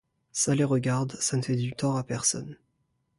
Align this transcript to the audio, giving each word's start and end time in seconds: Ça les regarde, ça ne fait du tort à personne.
Ça 0.31 0.55
les 0.55 0.63
regarde, 0.63 1.11
ça 1.19 1.37
ne 1.37 1.43
fait 1.43 1.55
du 1.55 1.73
tort 1.73 1.95
à 1.95 2.03
personne. 2.03 2.57